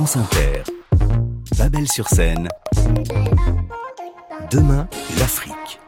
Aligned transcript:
France 0.00 0.16
Inter. 0.16 0.62
Babel 1.58 1.86
sur 1.86 2.08
scène. 2.08 2.48
Demain, 4.50 4.88
l'Afrique. 5.18 5.78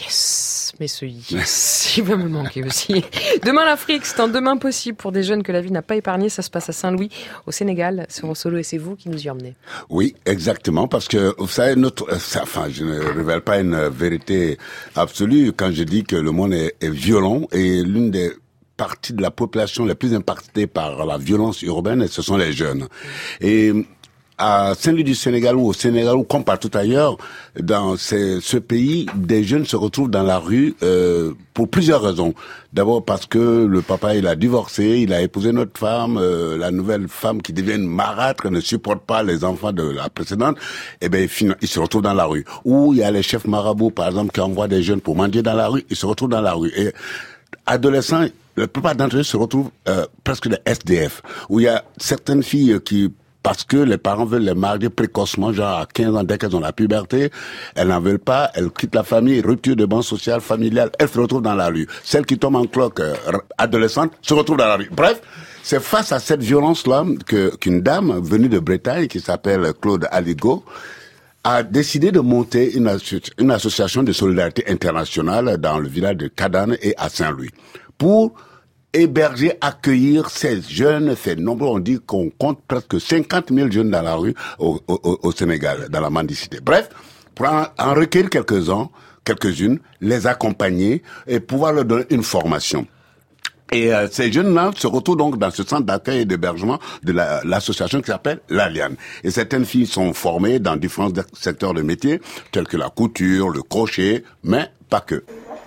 Yes, 0.00 0.72
mais 0.80 0.88
ce 0.88 1.04
yes, 1.04 1.94
il 1.98 2.04
va 2.04 2.16
me 2.16 2.30
manquer 2.30 2.64
aussi. 2.64 3.04
Demain 3.44 3.66
l'Afrique, 3.66 4.06
c'est 4.06 4.20
un 4.20 4.28
demain 4.28 4.56
possible 4.56 4.96
pour 4.96 5.12
des 5.12 5.22
jeunes 5.22 5.42
que 5.42 5.52
la 5.52 5.60
vie 5.60 5.70
n'a 5.70 5.82
pas 5.82 5.96
épargné. 5.96 6.30
Ça 6.30 6.40
se 6.40 6.48
passe 6.48 6.70
à 6.70 6.72
Saint-Louis, 6.72 7.10
au 7.46 7.52
Sénégal. 7.52 8.06
C'est 8.08 8.22
mon 8.22 8.34
solo 8.34 8.56
et 8.56 8.62
c'est 8.62 8.78
vous 8.78 8.96
qui 8.96 9.10
nous 9.10 9.22
y 9.22 9.28
emmenez. 9.28 9.54
Oui, 9.90 10.16
exactement, 10.24 10.88
parce 10.88 11.08
que 11.08 11.34
vous 11.36 11.48
savez, 11.48 11.76
notre, 11.76 12.10
euh, 12.10 12.40
enfin, 12.42 12.68
je 12.70 12.84
ne 12.84 12.98
révèle 13.00 13.42
pas 13.42 13.60
une 13.60 13.88
vérité 13.88 14.56
absolue 14.96 15.52
quand 15.54 15.72
je 15.72 15.82
dis 15.82 16.04
que 16.04 16.16
le 16.16 16.30
monde 16.30 16.54
est, 16.54 16.74
est 16.80 16.88
violent 16.88 17.42
et 17.52 17.82
l'une 17.82 18.10
des 18.10 18.32
parties 18.76 19.12
de 19.12 19.22
la 19.22 19.30
population 19.30 19.84
les 19.84 19.94
plus 19.94 20.14
impactées 20.14 20.66
par 20.66 21.04
la 21.06 21.18
violence 21.18 21.62
urbaine, 21.62 22.06
ce 22.08 22.22
sont 22.22 22.36
les 22.36 22.52
jeunes. 22.52 22.88
Et 23.40 23.72
à 24.38 24.74
Saint-Louis 24.74 25.04
du 25.04 25.14
Sénégal 25.14 25.56
ou 25.56 25.68
au 25.68 25.72
Sénégal 25.72 26.16
ou 26.16 26.24
comme 26.24 26.42
partout 26.42 26.70
ailleurs, 26.74 27.16
dans 27.60 27.96
ce, 27.96 28.40
ce 28.40 28.56
pays, 28.56 29.06
des 29.14 29.44
jeunes 29.44 29.66
se 29.66 29.76
retrouvent 29.76 30.10
dans 30.10 30.24
la 30.24 30.38
rue 30.38 30.74
euh, 30.82 31.32
pour 31.54 31.68
plusieurs 31.68 32.02
raisons. 32.02 32.34
D'abord 32.72 33.04
parce 33.04 33.26
que 33.26 33.66
le 33.66 33.82
papa 33.82 34.16
il 34.16 34.26
a 34.26 34.34
divorcé, 34.34 35.00
il 35.00 35.12
a 35.12 35.22
épousé 35.22 35.52
notre 35.52 35.78
femme, 35.78 36.18
euh, 36.18 36.58
la 36.58 36.72
nouvelle 36.72 37.06
femme 37.08 37.40
qui 37.40 37.52
devient 37.52 37.78
marâtre, 37.78 38.50
ne 38.50 38.60
supporte 38.60 39.04
pas 39.06 39.22
les 39.22 39.44
enfants 39.44 39.72
de 39.72 39.88
la 39.88 40.08
précédente, 40.08 40.56
et 41.00 41.06
eh 41.06 41.08
ben 41.08 41.28
il 41.60 41.68
se 41.68 41.78
retrouve 41.78 42.02
dans 42.02 42.14
la 42.14 42.24
rue. 42.24 42.44
Ou 42.64 42.94
il 42.94 42.98
y 42.98 43.02
a 43.04 43.10
les 43.10 43.22
chefs 43.22 43.46
marabouts 43.46 43.90
par 43.90 44.08
exemple 44.08 44.32
qui 44.32 44.40
envoient 44.40 44.68
des 44.68 44.82
jeunes 44.82 45.00
pour 45.00 45.14
mendier 45.14 45.42
dans 45.42 45.54
la 45.54 45.68
rue, 45.68 45.84
ils 45.88 45.96
se 45.96 46.06
retrouvent 46.06 46.30
dans 46.30 46.40
la 46.40 46.54
rue. 46.54 46.72
Et 46.76 46.92
adolescents, 47.66 48.26
la 48.56 48.68
plupart 48.68 48.94
d'entre 48.94 49.16
eux 49.16 49.22
se 49.22 49.36
retrouvent 49.36 49.70
euh, 49.88 50.06
presque 50.24 50.48
des 50.48 50.58
SDF, 50.66 51.22
où 51.48 51.60
il 51.60 51.64
y 51.64 51.68
a 51.68 51.84
certaines 51.96 52.42
filles 52.42 52.78
qui 52.84 53.12
parce 53.42 53.64
que 53.64 53.76
les 53.76 53.98
parents 53.98 54.24
veulent 54.24 54.44
les 54.44 54.54
marier 54.54 54.88
précocement, 54.88 55.52
genre 55.52 55.78
à 55.78 55.86
15 55.92 56.14
ans, 56.14 56.22
dès 56.22 56.38
qu'elles 56.38 56.54
ont 56.54 56.60
la 56.60 56.72
puberté, 56.72 57.30
elles 57.74 57.88
n'en 57.88 58.00
veulent 58.00 58.20
pas, 58.20 58.52
elles 58.54 58.70
quittent 58.70 58.94
la 58.94 59.02
famille, 59.02 59.40
rupture 59.40 59.74
de 59.74 59.84
banque 59.84 60.04
sociale, 60.04 60.40
familiale, 60.40 60.92
elles 61.00 61.08
se 61.08 61.18
retrouvent 61.18 61.42
dans 61.42 61.56
la 61.56 61.66
rue. 61.66 61.88
Celles 62.04 62.24
qui 62.24 62.38
tombent 62.38 62.54
en 62.54 62.66
cloque 62.66 63.00
euh, 63.00 63.14
adolescente 63.58 64.12
se 64.22 64.32
retrouvent 64.34 64.58
dans 64.58 64.68
la 64.68 64.76
rue. 64.76 64.88
Bref, 64.92 65.20
c'est 65.64 65.82
face 65.82 66.12
à 66.12 66.20
cette 66.20 66.40
violence-là 66.40 67.04
que 67.26 67.56
qu'une 67.56 67.80
dame 67.80 68.20
venue 68.22 68.48
de 68.48 68.60
Bretagne, 68.60 69.08
qui 69.08 69.18
s'appelle 69.18 69.72
Claude 69.80 70.06
Aligo, 70.12 70.64
a 71.42 71.64
décidé 71.64 72.12
de 72.12 72.20
monter 72.20 72.76
une, 72.76 72.96
une 73.38 73.50
association 73.50 74.04
de 74.04 74.12
solidarité 74.12 74.70
internationale 74.70 75.56
dans 75.58 75.80
le 75.80 75.88
village 75.88 76.16
de 76.16 76.28
Cadane 76.28 76.76
et 76.80 76.94
à 76.96 77.08
Saint-Louis 77.08 77.50
pour 78.02 78.34
héberger, 78.92 79.52
accueillir 79.60 80.30
ces 80.30 80.60
jeunes, 80.62 81.14
ces 81.16 81.36
nombreux. 81.36 81.68
On 81.68 81.78
dit 81.78 81.98
qu'on 82.04 82.30
compte 82.30 82.60
presque 82.66 83.00
50 83.00 83.52
000 83.52 83.70
jeunes 83.70 83.90
dans 83.90 84.02
la 84.02 84.14
rue 84.14 84.34
au, 84.58 84.80
au, 84.86 85.18
au 85.22 85.32
Sénégal, 85.32 85.88
dans 85.90 86.00
la 86.00 86.10
mendicité. 86.10 86.58
Bref, 86.62 86.88
pour 87.34 87.46
en, 87.46 87.64
en 87.78 87.94
recueillir 87.94 88.30
quelques-uns, 88.30 88.88
quelques-unes, 89.24 89.78
les 90.00 90.26
accompagner 90.26 91.02
et 91.26 91.40
pouvoir 91.40 91.72
leur 91.72 91.84
donner 91.84 92.04
une 92.10 92.22
formation. 92.22 92.86
Et 93.72 93.92
euh, 93.92 94.06
ces 94.10 94.30
jeunes-là 94.30 94.70
se 94.76 94.86
retrouvent 94.86 95.16
donc 95.16 95.38
dans 95.38 95.50
ce 95.50 95.62
centre 95.62 95.84
d'accueil 95.86 96.20
et 96.20 96.24
d'hébergement 96.26 96.78
de 97.02 97.12
l'association 97.12 98.02
qui 98.02 98.08
s'appelle 98.08 98.40
l'Aliane. 98.50 98.96
Et 99.24 99.30
certaines 99.30 99.64
filles 99.64 99.86
sont 99.86 100.12
formées 100.12 100.58
dans 100.58 100.76
différents 100.76 101.10
secteurs 101.32 101.72
de 101.72 101.80
métiers, 101.80 102.20
tels 102.50 102.68
que 102.68 102.76
la 102.76 102.90
couture, 102.90 103.48
le 103.48 103.62
crochet, 103.62 104.24
mais 104.44 104.70
pas 104.90 105.00
que. 105.00 105.24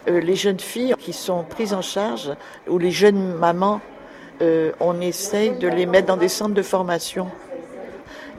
Euh, 0.07 0.19
les 0.19 0.35
jeunes 0.35 0.59
filles 0.59 0.93
qui 0.99 1.13
sont 1.13 1.43
prises 1.43 1.73
en 1.73 1.81
charge, 1.81 2.31
ou 2.67 2.77
les 2.77 2.91
jeunes 2.91 3.33
mamans, 3.33 3.81
euh, 4.41 4.71
on 4.79 5.01
essaye 5.01 5.51
de 5.57 5.67
les 5.67 5.85
mettre 5.85 6.07
dans 6.07 6.17
des 6.17 6.27
centres 6.29 6.53
de 6.53 6.61
formation. 6.61 7.27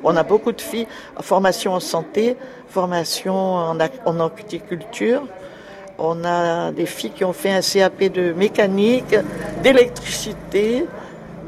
On 0.04 0.16
a 0.16 0.22
beaucoup 0.22 0.52
de 0.52 0.60
filles, 0.60 0.86
formation 1.20 1.72
en 1.72 1.80
santé, 1.80 2.36
formation 2.68 3.34
en, 3.34 3.76
en 3.80 4.20
horticulture, 4.20 5.26
on 5.98 6.24
a 6.24 6.72
des 6.72 6.86
filles 6.86 7.10
qui 7.10 7.24
ont 7.24 7.32
fait 7.32 7.50
un 7.50 7.62
CAP 7.62 8.12
de 8.12 8.32
mécanique, 8.32 9.16
d'électricité, 9.62 10.84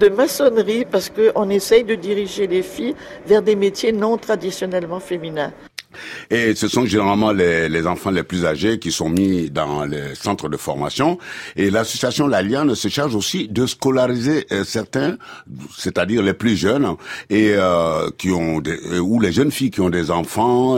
de 0.01 0.09
maçonnerie, 0.09 0.85
parce 0.85 1.11
qu'on 1.11 1.51
essaye 1.51 1.85
de 1.85 1.95
diriger 1.95 2.47
les 2.47 2.63
filles 2.63 2.95
vers 3.27 3.43
des 3.43 3.57
métiers 3.57 3.93
non 3.93 4.17
traditionnellement 4.17 5.01
féminins. 5.01 5.53
Et 6.31 6.55
ce 6.55 6.69
sont 6.69 6.85
généralement 6.87 7.33
les, 7.33 7.87
enfants 7.87 8.11
les 8.11 8.23
plus 8.23 8.45
âgés 8.45 8.79
qui 8.79 8.93
sont 8.93 9.09
mis 9.09 9.51
dans 9.51 9.85
les 9.85 10.15
centres 10.15 10.49
de 10.49 10.57
formation. 10.57 11.19
Et 11.57 11.71
l'association 11.71 12.27
L'Alliance 12.27 12.75
se 12.75 12.89
charge 12.89 13.15
aussi 13.15 13.49
de 13.49 13.67
scolariser 13.67 14.47
euh, 14.53 14.65
certains, 14.65 15.17
c'est-à-dire 15.77 16.23
les 16.23 16.35
plus 16.35 16.57
jeunes, 16.57 16.97
et 17.31 17.53
euh, 17.55 18.11
qui 18.19 18.31
ont 18.31 18.61
des, 18.61 18.79
euh, 18.93 18.99
ou 18.99 19.21
les 19.21 19.33
jeunes 19.33 19.51
filles 19.51 19.71
qui 19.71 19.81
ont 19.81 19.91
des 19.91 20.11
enfants. 20.11 20.77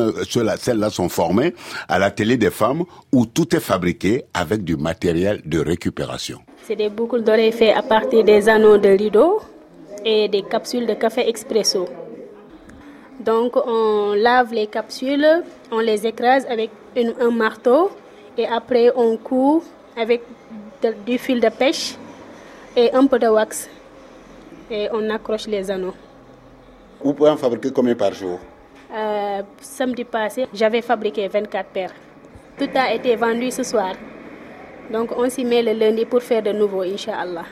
Celles-là 0.58 0.91
sont 0.91 1.08
formées 1.08 1.54
à 1.88 1.98
la 1.98 2.10
télé 2.10 2.36
des 2.36 2.50
femmes 2.50 2.84
où 3.12 3.26
tout 3.26 3.54
est 3.54 3.60
fabriqué 3.60 4.24
avec 4.34 4.64
du 4.64 4.76
matériel 4.76 5.42
de 5.44 5.58
récupération. 5.58 6.41
C'est 6.66 6.76
des 6.76 6.88
boucles 6.88 7.22
d'oreilles 7.22 7.52
faites 7.52 7.76
à 7.76 7.82
partir 7.82 8.24
des 8.24 8.48
anneaux 8.48 8.78
de 8.78 8.88
rideau 8.91 9.41
et 10.04 10.28
des 10.28 10.42
capsules 10.42 10.86
de 10.86 10.94
café 10.94 11.28
expresso. 11.28 11.88
Donc 13.20 13.54
on 13.56 14.14
lave 14.14 14.53
les 14.54 14.66
capsules, 14.66 15.26
on 15.70 15.78
les 15.81 16.06
écrase 16.06 16.47
avec 16.47 16.70
une, 16.97 17.14
un 17.20 17.31
marteau 17.31 17.91
et 18.38 18.47
après 18.47 18.91
on 18.97 19.16
coud 19.19 19.62
avec 19.97 20.22
de, 20.82 20.94
du 21.04 21.19
fil 21.19 21.38
de 21.41 21.50
pêche 21.50 21.97
et 22.75 22.91
un 22.94 23.06
peu 23.06 23.19
de 23.19 23.28
wax 23.28 23.69
et 24.70 24.88
on 24.92 25.10
accroche 25.10 25.47
les 25.48 25.70
anneaux. 25.70 25.94
Vous 27.04 27.12
pouvez 27.12 27.30
en 27.30 27.36
fabriquer 27.36 27.70
combien 27.72 27.94
par 27.94 28.12
jour? 28.14 28.38
Euh, 28.94 29.42
Samedi 29.60 30.04
passé, 30.04 30.47
j'avais 30.54 30.80
fabriqué 30.82 31.28
24 31.28 31.66
paires. 31.69 31.92
Tout 32.59 32.69
a 32.75 32.92
été 32.94 33.16
vendu 33.16 33.50
ce 33.50 33.62
soir. 33.62 33.92
Donc 34.91 35.10
on 35.16 35.28
s'y 35.28 35.44
met 35.44 35.62
le 35.62 35.72
lundi 35.72 36.06
pour 36.06 36.22
faire 36.22 36.42
de 36.42 36.53
nouveau, 36.53 36.82
Inch'Allah. 36.82 37.44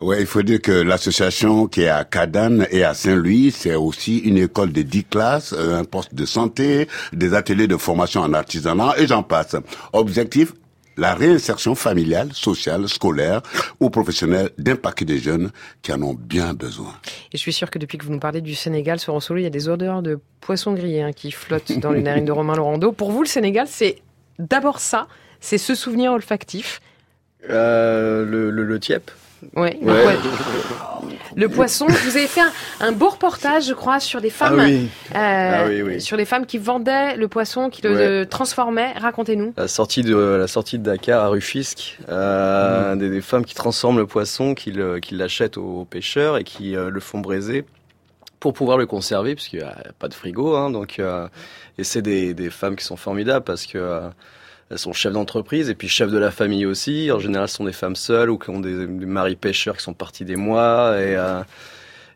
Ouais, 0.00 0.20
il 0.20 0.26
faut 0.26 0.42
dire 0.42 0.60
que 0.60 0.72
l'association 0.72 1.66
qui 1.68 1.82
est 1.82 1.88
à 1.88 2.04
Cadane 2.04 2.66
et 2.70 2.84
à 2.84 2.92
Saint-Louis, 2.92 3.50
c'est 3.50 3.74
aussi 3.74 4.18
une 4.18 4.36
école 4.36 4.70
de 4.70 4.82
10 4.82 5.04
classes, 5.04 5.54
un 5.54 5.84
poste 5.84 6.14
de 6.14 6.26
santé, 6.26 6.86
des 7.14 7.32
ateliers 7.32 7.66
de 7.66 7.78
formation 7.78 8.20
en 8.20 8.34
artisanat 8.34 8.92
et 8.98 9.06
j'en 9.06 9.22
passe. 9.22 9.56
Objectif 9.94 10.52
la 10.98 11.14
réinsertion 11.14 11.74
familiale, 11.74 12.30
sociale, 12.32 12.88
scolaire 12.88 13.42
ou 13.80 13.90
professionnelle 13.90 14.50
d'un 14.58 14.76
paquet 14.76 15.04
de 15.04 15.16
jeunes 15.16 15.50
qui 15.82 15.92
en 15.92 16.02
ont 16.02 16.14
bien 16.14 16.54
besoin. 16.54 16.94
Et 17.32 17.36
je 17.36 17.38
suis 17.38 17.52
sûr 17.52 17.70
que 17.70 17.78
depuis 17.78 17.98
que 17.98 18.04
vous 18.04 18.12
nous 18.12 18.18
parlez 18.18 18.40
du 18.40 18.54
Sénégal, 18.54 18.98
sur 18.98 19.12
Ronsolo, 19.12 19.40
il 19.40 19.44
y 19.44 19.46
a 19.46 19.50
des 19.50 19.68
odeurs 19.68 20.02
de 20.02 20.18
poissons 20.40 20.72
grillés 20.72 21.02
hein, 21.02 21.12
qui 21.12 21.30
flottent 21.30 21.78
dans 21.78 21.90
les 21.90 22.02
narines 22.02 22.24
de 22.24 22.32
Romain 22.32 22.54
Laurando. 22.54 22.92
Pour 22.92 23.12
vous, 23.12 23.22
le 23.22 23.28
Sénégal, 23.28 23.66
c'est 23.68 23.96
d'abord 24.38 24.80
ça, 24.80 25.06
c'est 25.40 25.58
ce 25.58 25.74
souvenir 25.74 26.12
olfactif? 26.12 26.80
Euh, 27.50 28.24
le, 28.24 28.50
le, 28.50 28.64
le 28.64 28.80
tiep 28.80 29.10
Ouais, 29.54 29.78
le, 29.82 29.92
Ouais. 29.92 30.16
le 31.36 31.48
poisson. 31.48 31.86
Vous 31.86 32.16
avez 32.16 32.26
fait 32.26 32.40
un, 32.40 32.50
un 32.80 32.92
beau 32.92 33.10
reportage, 33.10 33.66
je 33.66 33.74
crois, 33.74 34.00
sur 34.00 34.20
des 34.20 34.30
femmes, 34.30 34.58
Ah 34.58 34.64
oui. 34.64 34.88
euh, 35.14 35.16
Ah 35.18 35.64
oui, 35.68 35.82
oui. 35.82 36.00
sur 36.00 36.16
des 36.16 36.24
femmes 36.24 36.46
qui 36.46 36.58
vendaient 36.58 37.16
le 37.16 37.28
poisson, 37.28 37.68
qui 37.68 37.82
le 37.82 38.20
Ouais. 38.20 38.26
transformaient. 38.26 38.92
Racontez-nous. 38.92 39.52
La 39.56 39.68
sortie 39.68 40.02
de 40.02 40.16
la 40.16 40.46
sortie 40.46 40.78
de 40.78 40.84
Dakar 40.84 41.22
à 41.24 41.28
Rufisque, 41.28 41.98
euh, 42.08 42.94
Mm. 42.94 42.98
des, 42.98 43.10
des 43.10 43.20
femmes 43.20 43.44
qui 43.44 43.54
transforment 43.54 43.98
le 43.98 44.06
poisson, 44.06 44.54
qui 44.54 44.72
le- 44.72 44.98
qui 45.00 45.14
l'achètent 45.14 45.58
aux 45.58 45.84
pêcheurs 45.84 46.38
et 46.38 46.44
qui 46.44 46.74
euh, 46.74 46.88
le 46.90 47.00
font 47.00 47.18
braiser 47.20 47.64
pour 48.40 48.52
pouvoir 48.54 48.78
le 48.78 48.86
conserver, 48.86 49.34
parce 49.34 49.48
qu'il 49.48 49.58
n'y 49.60 49.64
a 49.64 49.76
pas 49.98 50.08
de 50.08 50.14
frigo. 50.14 50.56
Hein, 50.56 50.70
donc, 50.70 50.98
euh, 50.98 51.28
et 51.78 51.84
c'est 51.84 52.02
des, 52.02 52.32
des 52.34 52.50
femmes 52.50 52.76
qui 52.76 52.84
sont 52.84 52.96
formidables 52.96 53.44
parce 53.44 53.66
que 53.66 53.78
euh, 53.78 54.08
elles 54.70 54.78
sont 54.78 54.92
chefs 54.92 55.12
d'entreprise 55.12 55.70
et 55.70 55.74
puis 55.74 55.88
chefs 55.88 56.10
de 56.10 56.18
la 56.18 56.30
famille 56.30 56.66
aussi. 56.66 57.10
En 57.12 57.18
général, 57.18 57.48
ce 57.48 57.56
sont 57.56 57.64
des 57.64 57.72
femmes 57.72 57.96
seules 57.96 58.30
ou 58.30 58.38
qui 58.38 58.50
ont 58.50 58.60
des, 58.60 58.86
des 58.86 59.06
maris 59.06 59.36
pêcheurs 59.36 59.76
qui 59.76 59.82
sont 59.82 59.94
partis 59.94 60.24
des 60.24 60.36
mois 60.36 60.96
et 61.00 61.16
euh, 61.16 61.42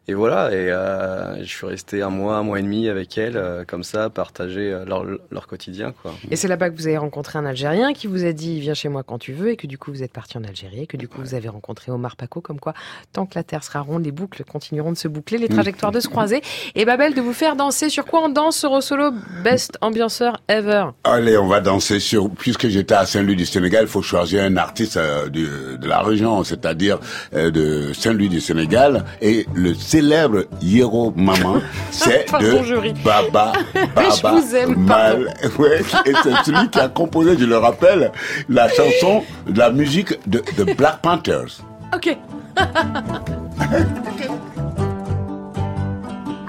et 0.08 0.14
voilà, 0.14 0.50
et 0.50 0.70
euh, 0.70 1.38
je 1.44 1.48
suis 1.48 1.66
resté 1.66 2.02
un 2.02 2.10
mois, 2.10 2.36
un 2.36 2.42
mois 2.42 2.58
et 2.58 2.62
demi 2.62 2.88
avec 2.88 3.16
elles, 3.16 3.36
euh, 3.36 3.64
comme 3.64 3.84
ça, 3.84 4.10
partager 4.10 4.72
euh, 4.72 4.84
leur, 4.84 5.04
leur 5.30 5.46
quotidien. 5.46 5.92
Quoi. 5.92 6.14
Et 6.30 6.36
c'est 6.36 6.48
là-bas 6.48 6.70
que 6.70 6.76
vous 6.76 6.86
avez 6.86 6.96
rencontré 6.98 7.38
un 7.38 7.46
Algérien 7.46 7.92
qui 7.92 8.06
vous 8.06 8.24
a 8.24 8.32
dit 8.32 8.60
viens 8.60 8.74
chez 8.74 8.88
moi 8.88 9.02
quand 9.02 9.18
tu 9.18 9.32
veux 9.32 9.50
et 9.50 9.56
que 9.56 9.66
du 9.66 9.78
coup 9.78 9.90
vous 9.90 10.02
êtes 10.02 10.12
parti 10.12 10.36
en 10.38 10.44
Algérie 10.44 10.82
et 10.82 10.86
que 10.86 10.96
du 10.96 11.08
coup 11.08 11.20
vous 11.20 11.34
avez 11.34 11.48
rencontré 11.48 11.92
Omar 11.92 12.16
Paco 12.16 12.40
comme 12.40 12.58
quoi 12.60 12.74
tant 13.12 13.26
que 13.26 13.34
la 13.34 13.44
terre 13.44 13.62
sera 13.62 13.80
ronde 13.80 14.04
les 14.04 14.12
boucles 14.12 14.44
continueront 14.44 14.92
de 14.92 14.96
se 14.96 15.08
boucler 15.08 15.38
les 15.38 15.48
trajectoires 15.48 15.92
de 15.92 16.00
se 16.00 16.08
croiser 16.08 16.42
et 16.74 16.84
Babel 16.84 17.14
de 17.14 17.20
vous 17.20 17.32
faire 17.32 17.56
danser 17.56 17.88
sur 17.88 18.04
quoi 18.04 18.22
on 18.24 18.28
danse 18.28 18.56
sur 18.56 18.82
solo 18.82 19.12
best 19.44 19.78
ambianceur 19.80 20.42
ever? 20.48 20.86
Allez, 21.04 21.36
on 21.36 21.46
va 21.46 21.60
danser 21.60 22.00
sur. 22.00 22.30
Puisque 22.30 22.68
j'étais 22.68 22.94
à 22.94 23.06
Saint-Louis 23.06 23.36
du 23.36 23.46
Sénégal, 23.46 23.84
il 23.84 23.88
faut 23.88 24.02
choisir 24.02 24.42
un 24.44 24.56
artiste 24.56 24.96
euh, 24.96 25.28
du, 25.28 25.46
de 25.78 25.88
la 25.88 26.00
région, 26.00 26.44
c'est-à-dire 26.44 26.98
euh, 27.34 27.50
de 27.50 27.92
Saint-Louis 27.92 28.28
du 28.28 28.40
Sénégal. 28.40 29.04
Et 29.20 29.46
le 29.54 29.74
célèbre 29.90 30.44
Yero 30.62 31.12
Maman, 31.16 31.56
c'est 31.90 32.26
de. 32.38 32.92
Baba 33.04 33.52
Baba 33.94 34.10
Je 34.14 34.26
vous 34.40 34.54
aime, 34.56 34.86
pardon. 34.86 35.18
Mal. 35.20 35.34
Ouais, 35.58 35.80
et 36.06 36.12
c'est 36.22 36.44
celui 36.44 36.68
qui 36.70 36.78
a 36.78 36.88
composé, 36.88 37.36
je 37.38 37.44
le 37.44 37.58
rappelle, 37.58 38.12
la 38.48 38.68
chanson, 38.68 39.22
la 39.54 39.70
musique 39.70 40.12
de, 40.28 40.42
de 40.56 40.64
Black 40.74 41.00
Panthers. 41.02 41.60
Ok 41.94 42.16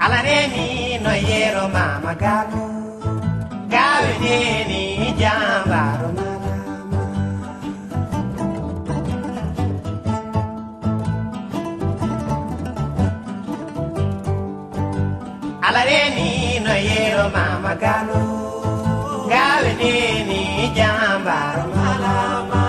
alareni 0.04 0.98
no 1.04 1.10
yero 1.28 1.64
mama 1.74 2.12
galu 2.22 2.64
gaweneni 3.72 5.14
jambaro 5.20 5.51
alareni 15.72 16.60
no 16.64 16.74
yero 16.88 17.24
mama 17.34 17.72
galu. 17.82 18.20
Gaweneni 19.30 20.40
jambaro 20.76 21.64
malama 21.76 22.62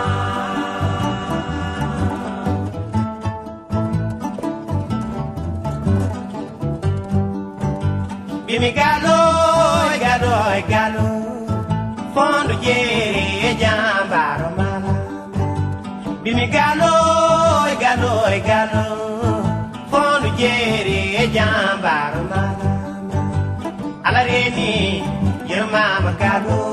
Bimi 8.47 8.71
galo, 8.79 9.17
galo, 10.03 10.35
galo, 10.71 11.05
fondo 12.13 12.53
yere 12.65 13.55
jambaro 13.61 14.49
mala. 14.57 14.93
Bimi 16.23 16.45
galo, 16.55 16.93
galo, 17.83 18.13
galo, 18.49 18.85
fondo 19.91 20.29
yere 20.41 21.27
jambaro 21.35 21.72
mala. 24.55 24.63
Alareni, 24.63 25.03
yero 25.47 25.67
mama 25.67 26.13
galo, 26.19 26.72